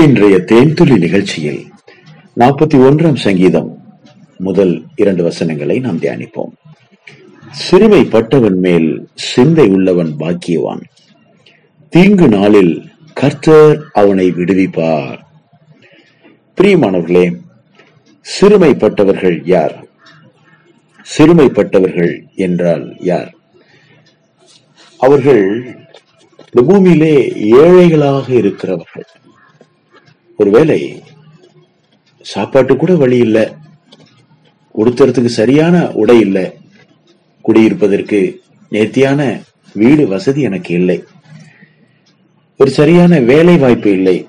[0.00, 1.66] இன்றைய தேன்துளி நிகழ்ச்சியில்
[2.36, 3.78] நாற்பத்தி ஒன்றாம் சங்கீதம்
[4.38, 6.52] முதல் இரண்டு வசனங்களை நாம் தியானிப்போம்.
[7.70, 10.80] சிறுமைப்பட்டவன் மேல் சிந்தை உள்ளவன் பாக்கியவான்.
[11.88, 15.18] தீங்கு நாளில் கர்த்தர் அவனை விடுவிப்பார்.
[16.56, 17.36] பிரியமானவர்களே
[18.40, 19.84] சிறுமைப்பட்டவர்கள் யார்?
[21.18, 23.34] சிறுமைப்பட்டவர்கள் என்றால் யார்?
[24.98, 25.64] அவர்கள்
[26.52, 29.04] இந்த பூமியிலே ஏழைகளாக இருக்கிறவர்கள்.
[30.40, 31.02] ஒருவேளை
[32.20, 33.52] சாப்பாட்டு கூட வழி இல்லை.
[34.78, 36.52] உடுத்துறதுக்கு சரியான உடை இல்லை.
[37.48, 38.36] குடியிருப்பதற்கு
[38.68, 39.40] நேர்த்தியான
[39.74, 41.04] வீடு வசதி எனக்கு இல்லை.
[42.58, 44.26] ஒரு சரியான வேலை வாய்ப்பு இல்லை.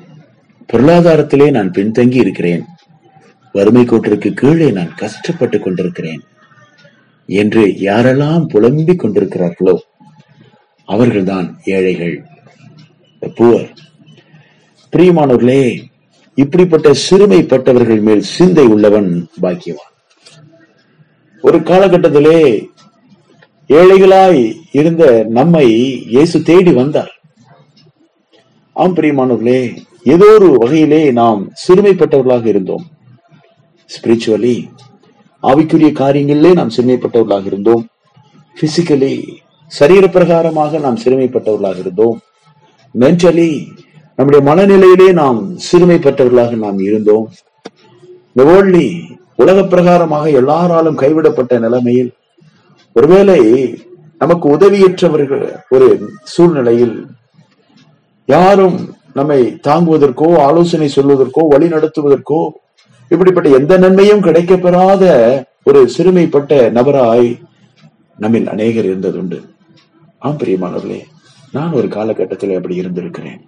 [0.73, 2.65] பொருளாதாரத்திலே நான் பின்தங்கி இருக்கிறேன்.
[3.51, 6.21] வறுமை கோட்டிற்கு கீழே நான் கஷ்டப்பட்டு கொண்டிருக்கிறேன்.
[7.25, 9.77] என்று யாரெல்லாம் புலம்பிக் கொண்டிருக்கிறார்களோ
[10.85, 12.25] அவர்கள்தான் ஏழைகள்.
[13.21, 13.69] புவர்
[14.95, 15.89] பிரியமானவர்களே
[16.35, 19.95] இப்படிப்பட்ட சிறுமைப்பட்டவர்கள் மேல் சிந்தை உள்ளவன் பாக்கியவான்.
[21.41, 22.67] ஒரு காலகட்டத்திலே
[23.67, 25.67] ஏழைகளாய் இருந்த நம்மை
[26.07, 27.11] இயேசு தேடி வந்தார்.
[28.73, 32.85] ஆம் பிரியமானவர்களே ஏதோ ஒரு வகையிலே நாம் சிறுமைப்பட்டவர்களாக இருந்தோம்.
[33.89, 34.55] ஸ்பிரிச்சுவலி
[35.43, 37.87] ஆவிக்குரிய காரியங்களிலே நாம் சிறுமைப்பட்டவர்களாக இருந்தோம்.
[38.61, 39.27] பிசிக்கலி
[39.67, 42.19] சரீர பிரகாரமாக நாம் சிறுமைப்பட்டவர்களாக இருந்தோம்.
[42.99, 43.67] மென்டலி
[44.21, 47.25] நம்முடைய மனநிலையிலே நாம் சிறுமை பெற்றவர்களாக நாம் இருந்தோம்.
[48.33, 48.43] இந்த
[49.41, 52.11] உலக பிரகாரமாக எல்லாராலும் கைவிடப்பட்ட நிலைமையில்
[52.95, 53.37] ஒருவேளை
[54.17, 55.87] நமக்கு உதவியற்றவர்கள் ஒரு
[56.33, 56.95] சூழ்நிலையில்
[58.25, 58.77] யாரும்
[59.13, 62.41] நம்மை தாங்குவதற்கோ ஆலோசனை சொல்வதற்கோ வழி நடத்துவதற்கோ
[63.11, 65.05] இப்படிப்பட்ட எந்த நன்மையும் கிடைக்கப்பெறாத
[65.63, 67.29] ஒரு சிறுமைப்பட்ட நபராய்
[68.17, 69.39] நம்மில் அநேகர் இருந்ததுண்டு.
[70.19, 71.01] ஆம் பிரியமானவர்களே
[71.51, 73.41] நான் ஒரு காலகட்டத்தில் அப்படி இருந்திருக்கிறேன்.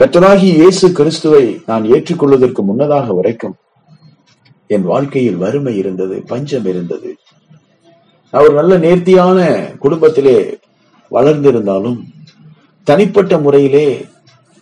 [0.00, 3.56] கர்த்தராகி இயேசு கிறிஸ்துவை நான் ஏற்றுக்கொள்வதற்கு முன்னதாக வரைக்கும்
[4.66, 7.10] என் வாழ்க்கையில் வறுமை இருந்தது பஞ்சம் இருந்தது.
[8.30, 9.38] நான் ஒரு நல்ல நேர்த்தியான
[9.78, 10.58] குடும்பத்திலே
[11.10, 11.98] வளர்ந்திருந்தாலும்
[12.84, 14.06] தனிப்பட்ட முறையிலே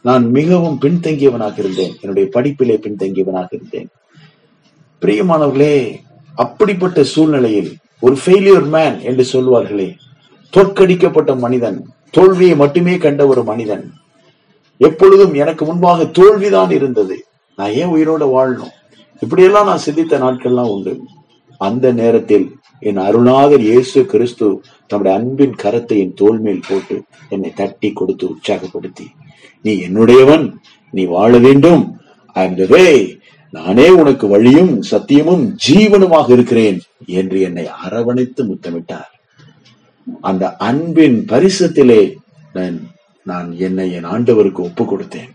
[0.03, 1.95] நான் மிகவும் பின்தங்கியவனாக இருந்தேன்.
[2.01, 3.89] என்னுடைய படிப்பிலே பின்தங்கியவனாக இருந்தேன்.
[5.03, 5.95] பிரியமானவர்களே
[6.35, 7.71] அப்படிப்பட்ட சூழ்நிலையில்
[8.01, 9.89] ஒரு ஃபெயிலியர் மேன் என்று சொல்வார்களே
[10.57, 13.87] தோற்கடிக்கப்பட்ட மனிதன் தோல்வியை மட்டுமே கண்ட ஒரு மனிதன்
[14.87, 17.17] எப்பொழுதும் எனக்கு முன்பாக தோல்விதான் இருந்தது.
[17.59, 18.75] நான் ஏன் உயிரோட வாழணும்?
[19.23, 20.95] இப்படியெல்லாம் நான் சிந்தித்த நாட்கள்லாம் உண்டு.
[21.61, 22.47] அந்த நேரத்தில்
[22.89, 24.49] என் அருணாதர் இயேசு கிறிஸ்து
[24.91, 26.97] தம்முடைய அன்பின் கரத்தை என் தோல் மேல் போட்டு
[27.29, 29.07] என்னை தட்டி கொடுத்து உற்சாகப்படுத்தி
[29.65, 30.45] நீ என்னுடையவன்
[30.95, 31.83] நீ வாழ வேண்டும்.
[32.37, 32.85] ஐ எம் த வே
[33.53, 36.79] நானே உனக்கு வழியும் சத்தியமும் ஜீவனுமாக இருக்கிறேன்
[37.21, 39.13] என்று என்னை அரவணைத்து முத்தமிட்டார்.
[40.21, 42.03] அந்த அன்பின் பரிசத்திலே
[42.53, 42.77] நான்
[43.31, 45.31] நான் என்னை என் ஆண்டவருக்கு ஒப்பு கொடுத்தேன்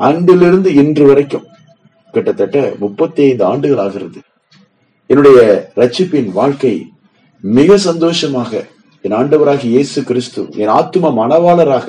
[0.00, 1.46] அன்றிலிருந்து இன்று வரைக்கும்
[2.14, 4.20] கிட்டத்தட்ட முப்பத்தி ஐந்து ஆண்டுகள் ஆகிறது.
[5.10, 5.38] என்னுடைய
[5.76, 6.74] ரட்சிப்பின் வாழ்க்கை
[7.44, 8.52] மிக சந்தோஷமாக
[9.04, 11.88] என் ஆண்டவராக இயேசு கிறிஸ்து என் ஆத்தும மனவாளராக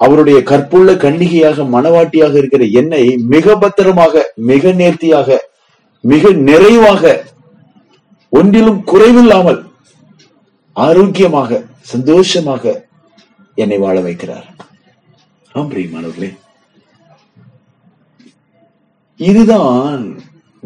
[0.00, 3.02] அவருடைய கற்புள்ள கன்னிகையாக மனவாட்டியாக இருக்கிற என்னை
[3.34, 5.38] மிக பத்திரமாக மிக நேர்த்தியாக
[6.04, 7.02] மிக நிறைவாக
[8.32, 9.60] ஒன்றிலும் குறைவில்லாமல்
[10.76, 11.60] ஆரோக்கியமாக
[11.92, 12.64] சந்தோஷமாக
[13.54, 14.44] என்னை வாழ வைக்கிறார்.
[15.52, 16.38] ஆம் பிரியமானவர்களே.
[19.16, 20.20] இதுதான்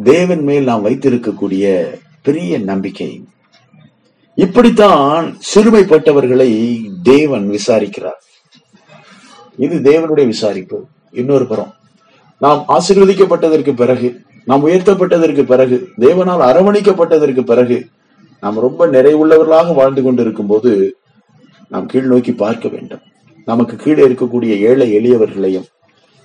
[0.05, 3.25] தேவன் மேல் நாம் வைத்திருக்கக்கூடிய பெரிய நம்பிக்கை.
[4.35, 8.21] இப்படித்தான் சிறுமைப்பட்டவர்களை தேவன் விசாரிக்கிறார்.
[9.57, 10.77] இது தேவனுடைய விசாரிப்பு.
[11.11, 11.75] இன்னொரு புறம்
[12.39, 17.89] நாம் ஆசீர்வதிக்கப்பட்டதற்கு பிறகு நாம் உயர்த்தப்பட்டதற்கு பிறகு தேவனால் அரவணைக்கப்பட்டதற்கு பிறகு
[18.41, 20.97] நாம் ரொம்ப நிறைவுள்ளவர்களாக வாழ்ந்து கொண்டிருக்கும் போது
[21.71, 23.03] நாம் கீழ் நோக்கி பார்க்க வேண்டும்.
[23.45, 25.67] நமக்கு கீழே இருக்கக்கூடிய ஏழை எளியவர்களையும்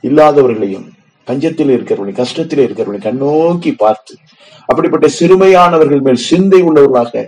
[0.03, 0.85] இல்லாதவர்களையும்
[1.27, 4.13] பஞ்சத்தில் இருக்கிறவர்களையும் கஷ்டத்தில் இருக்கிறவர்களையும் கண்ணோக்கி பார்த்து
[4.69, 7.23] அப்படிப்பட்ட சிறுமையானவர்கள் மேல் சிந்தை உள்ளவர்களாக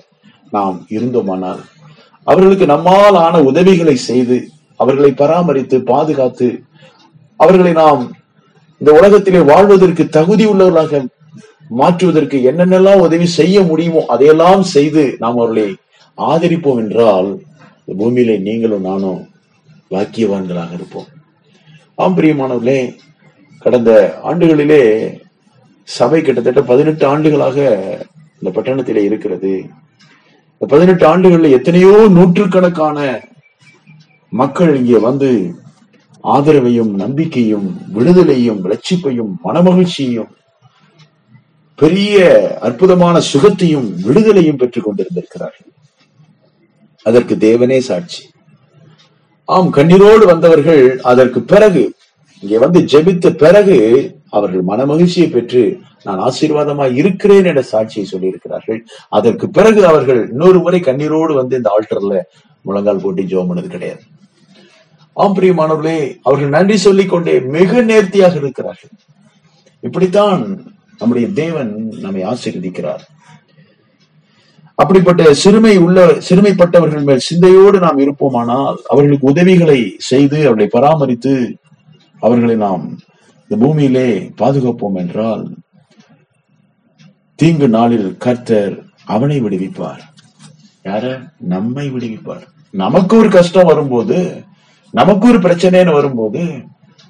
[0.51, 1.61] நாம் இருந்தோமானால்
[2.27, 4.37] அவர்களுக்கு நம்மால் ஆன உதவிகளை செய்து
[4.79, 6.47] அவர்களை பராமரித்து பாதுகாத்து
[7.39, 8.03] அவர்களை நாம்
[8.81, 11.01] இந்த உலகத்திலே வாழ்வதற்கு தகுதி உள்ளவர்களாக
[11.71, 15.67] மாற்றுவதற்கு என்னென்னலாம் உதவி செய்ய முடியுமோ அதையெல்லாம் செய்து நாம் அவர்களை
[16.17, 17.29] ஆதரிப்போம் என்றால்
[17.85, 19.29] இந்த நீங்களும் நானும்
[19.91, 21.07] வாக்கியவான்களாக இருப்போம்.
[21.95, 22.95] ஆம் பிரியமானவர்களே
[23.59, 24.83] கடந்த ஆண்டுகளிலே
[25.83, 27.57] சபை கிட்டத்தட்ட பதினெட்டு ஆண்டுகளாக
[28.39, 29.51] இந்த பட்டணத்திலே இருக்கிறது.
[30.51, 32.99] இந்த பதினெட்டு ஆண்டுகள்ல எத்தனையோ நூற்றுக்கணக்கான
[34.29, 35.29] மக்கள் இங்கே வந்து
[36.23, 40.31] ஆதரவையும் நம்பிக்கையும் விடுதலையும் லட்சிப்பையும் மனமகிழ்ச்சியையும்
[41.75, 42.17] பெரிய
[42.61, 45.69] அற்புதமான சுகத்தையும் விடுதலையும் பெற்றுக் கொண்டிருந்திருக்கிறார்கள்.
[47.03, 48.21] அதற்கு தேவனே சாட்சி.
[49.45, 51.83] ஆம் கண்ணீரோடு வந்தவர்கள் அதற்கு பிறகு
[52.39, 53.77] இங்கே வந்து ஜெபித்த பிறகு
[54.29, 58.79] அவர்கள் மனமகிழ்ச்சியை பெற்று நான் ஆசீர்வாதமாய் இருக்கிறேன் என்ற சாட்சியை சொல்லியிருக்கிறார்கள்.
[59.09, 62.21] அதற்கு பிறகு அவர்கள் இன்னொரு முறை கண்ணீரோடு வந்து இந்த ஆல்டர்ல
[62.61, 64.03] முழங்கால் போட்டி ஜோம் பண்ணது கிடையாது.
[65.13, 68.93] ஆம் பிரியமானவர்களே அவர்கள் நன்றி சொல்லிக் கொண்டே மிக நேர்த்தியாக இருக்கிறார்கள்.
[69.79, 70.41] இப்படித்தான்
[70.97, 71.71] நம்முடைய தேவன்
[72.01, 73.03] நம்மை ஆசீர்வதிக்கிறார்.
[74.75, 81.57] அப்படிப்பட்ட சிறுமை உள்ள சிறுமைப்பட்டவர்கள் மேல் சிந்தையோடு நாம் இருப்போமானால் அவர்களுக்கு உதவிகளை செய்து அவர்களை பராமரித்து
[82.19, 82.99] அவர்களை நாம்
[83.47, 85.55] இந்த பூமியிலே பாதுகாப்போம் என்றால்
[87.35, 89.99] தீங்கு நாளில் கர்த்தர் அவனை விடுவிப்பார்.
[90.83, 91.31] யார?
[91.39, 92.41] நம்மை விடுவிப்பார்.
[92.69, 94.43] நமக்கு ஒரு கஷ்டம் வரும்போது
[94.91, 96.63] நமக்கு ஒரு பிரச்சனைன்னு வரும்போது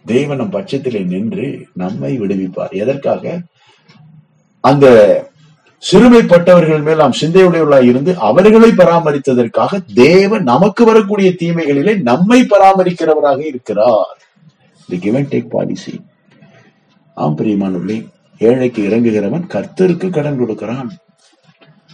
[0.06, 2.72] தேவன் நம் பட்சத்திலே நின்று நம்மை விடுவிப்பார்.
[2.72, 3.42] எதற்காக?
[4.62, 4.88] அந்த
[5.92, 14.18] சிறுமைப்பட்டவர்கள் மேல் நாம் சிந்தையுடையவர்களாய் இருந்து அவர்களை பராமரித்ததற்காக தேவன் நமக்கு வரக்கூடிய தீமைகளிலே நம்மை பராமரிக்கிறவராக இருக்கிறார்.
[14.88, 16.02] தி கிவன் டேக் பாலிசி
[17.14, 17.98] ஆம் பிரியமானவர்களே
[18.38, 20.92] ஏழைக்கு இறங்குகிறவன் கர்த்தருக்கு கடன் கொடுக்கிறான்.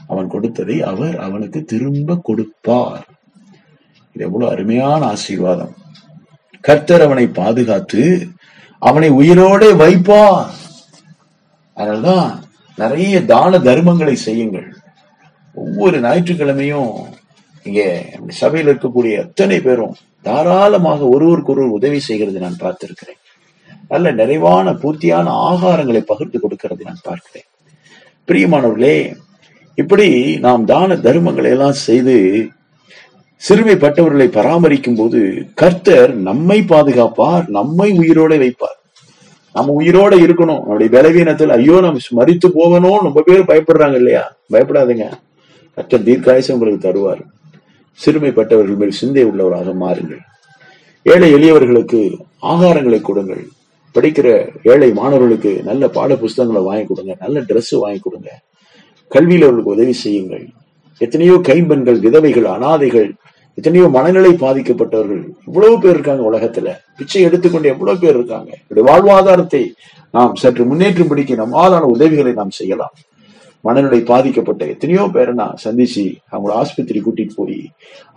[0.07, 3.07] அவன் கொடுத்ததை அவர் அவனுக்கு திரும்ப கொடுப்பார்.
[4.13, 5.73] இது எவ்வளவு அருமையான ஆசீர்வாதம்.
[6.61, 8.27] கர்த்தர் அவனை பாதுகாத்து
[8.79, 10.49] அவனை உயிரோட வைப்பார்.
[11.73, 12.43] அதனால்தான்
[12.81, 14.67] நிறைய தான தர்மங்களை செய்யுங்கள்.
[15.55, 16.91] ஒவ்வொரு ஞாயிற்றுக்கிழமையும்
[17.65, 17.87] இங்கே
[18.41, 19.95] சபையில் இருக்கக்கூடிய அத்தனை பேரும்
[20.27, 23.19] தாராளமாக ஒருவருக்கு ஒருவர் உதவி செய்கிறது நான் பார்த்திருக்கிறேன்.
[23.91, 27.47] நல்ல நிறைவான பூர்த்தியான ஆகாரங்களை பகிர்ந்து கொடுக்கிறது நான் பார்க்கிறேன்.
[28.27, 28.97] பிரியமானவர்களே
[29.81, 30.07] இப்படி
[30.45, 32.15] நாம் தான தர்மங்களை எல்லாம் செய்து
[33.41, 35.19] சிறுமைப்பட்டவர்களை பராமரிக்கும் போது
[35.61, 38.78] கர்த்தர் நம்மை பாதுகாப்பார் நம்மை உயிரோட வைப்பார்.
[39.53, 40.61] நம்ம உயிரோட இருக்கணும்.
[40.61, 44.35] நம்முடைய பலவீனத்தில் ஐயோ நம்ம மறித்து போகணும் ரொம்ப பேர் பயப்படுறாங்க இல்லையா?
[44.53, 45.05] பயப்படாதீங்க.
[45.75, 47.21] கர்த்தர் தீர்க்காயசம் உங்களுக்கு தருவார்.
[48.05, 50.21] சிறுமைப்பட்டவர்கள் மேல் சிந்தை உள்ளவராக மாறுங்கள்.
[51.03, 51.99] ஏழை எளியவர்களுக்கு
[52.41, 53.47] ஆகாரங்களை கொடுங்கள்.
[53.95, 54.27] படிக்கிற
[54.63, 57.15] ஏழை மாணவர்களுக்கு நல்ல பாட புஸ்தகங்களை வாங்கி கொடுங்க.
[57.19, 58.29] நல்ல ட்ரெஸ் வாங்கி கொடுங்க.
[59.07, 60.47] கல்வியில் அவர்களுக்கு உதவி செய்யுங்கள்.
[60.97, 63.13] எத்தனையோ கைம்பெண்கள் விதவைகள் அனாதைகள்
[63.59, 66.67] எத்தனையோ மனநிலை பாதிக்கப்பட்டவர்கள் இவ்வளவு பேர் இருக்காங்க உலகத்துல.
[66.99, 68.49] பிச்சை எடுத்துக்கொண்டு எவ்வளவு பேர் இருக்காங்க?
[68.61, 69.63] என்னுடைய வாழ்வாதாரத்தை
[70.13, 72.95] நாம் சற்று முன்னேற்றம் பிடிக்க நம்மாலான உதவிகளை நாம் செய்யலாம்.
[73.63, 76.03] மனநிலை பாதிக்கப்பட்ட எத்தனையோ பேரை நான் சந்திச்சு
[76.33, 77.57] அவங்கள ஆஸ்பத்திரி கூட்டிட்டு போய்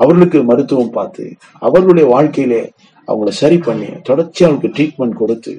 [0.00, 1.24] அவர்களுக்கு மருத்துவம் பார்த்து
[1.62, 2.60] அவர்களுடைய வாழ்க்கையிலே
[3.08, 5.52] அவங்கள சரி பண்ணி தொடர்ச்சி அவங்களுக்கு ட்ரீட்மெண்ட் கொடுத்து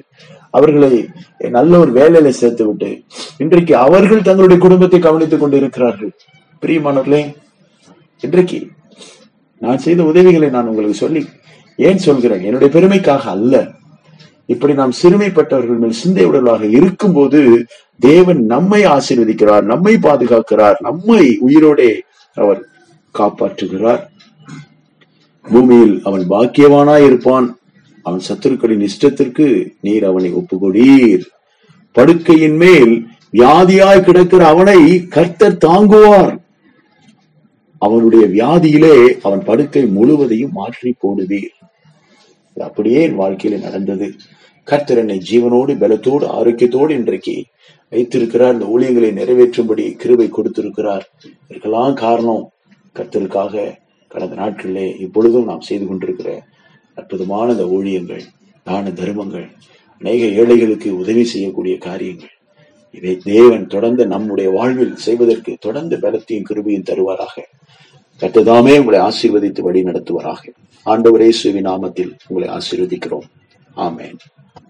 [0.58, 0.90] அவர்களை
[1.56, 2.90] நல்ல ஒரு வேலையில சேர்த்து விட்டு
[3.38, 6.12] இன்றைக்கு அவர்கள் தங்களுடைய குடும்பத்தை கவனித்துக் கொண்டு இருக்கிறார்கள்
[6.62, 7.22] பிரியமானவர்களே
[8.22, 8.60] இன்றைக்கு
[9.64, 11.22] நான் செய்த உதவிகளை நான் உங்களுக்கு சொல்லி
[11.76, 12.44] ஏன் சொல்கிறேன்?
[12.44, 13.54] என்னுடைய பெருமைக்காக அல்ல.
[14.46, 17.40] இப்படி நாம் சிறுமைப்பட்டவர்கள் மேல் சிந்தையுடலாக இருக்கும்போது
[17.98, 21.90] தேவன் நம்மை ஆசீர்வதிக்கிறார் நம்மை பாதுகாக்கிறார் நம்மை உயிரோடே
[22.34, 22.60] அவர்
[23.18, 24.02] காப்பாற்றுகிறார்.
[25.42, 27.46] பூமியில் அவன் பாக்கியவானாய் இருப்பான்
[28.02, 29.46] அவன் சத்துருக்களின் இஷ்டத்திற்கு
[29.80, 31.24] நீர் அவனை ஒப்புகொடீர்
[31.94, 32.94] படுக்கையின் மேல்
[33.32, 36.34] வியாதியாய் கிடக்கிற அவனை கர்த்தர் தாங்குவார்.
[37.86, 38.94] அவனுடைய வியாதியிலே
[39.26, 41.54] அவன் படுக்கை முழுவதையும் மாற்றி போடுவீர்.
[42.68, 44.08] அப்படியே என் வாழ்க்கையில நடந்தது.
[44.68, 47.36] கர்த்தர் என்னை ஜீவனோடு பலத்தோடு ஆரோக்கியத்தோடு இன்றைக்கு
[47.92, 48.54] வைத்திருக்கிறார்.
[48.56, 51.04] இந்த ஊழியங்களை நிறைவேற்றும்படி கிருவை கொடுத்திருக்கிறார்.
[51.48, 52.44] இதற்கெல்லாம் காரணம்
[52.98, 53.64] கர்த்தருக்காக
[54.12, 56.30] கடந்த நாட்களிலே இப்பொழுதும் நாம் செய்து கொண்டிருக்கிற
[56.98, 58.24] அற்புதமான இந்த ஊழியங்கள்
[58.68, 59.46] தான தர்மங்கள்
[60.00, 62.34] அநேக ஏழைகளுக்கு உதவி செய்யக்கூடிய காரியங்கள்.
[62.94, 67.40] இதை தேவன் தொடர்ந்து நம்முடைய வாழ்வில் செய்வதற்கு தொடர்ந்து பலத்தையும் கிருபையும் தருவாராக.
[68.20, 70.48] கட்டுதாமே உங்களை ஆசீர்வதித்து வழி நடத்துவாராக
[70.86, 73.28] ஆண்டவரே சுவி நாமத்தில் உங்களை ஆசீர்வதிக்கிறோம்.
[73.76, 74.18] ஆமேன்.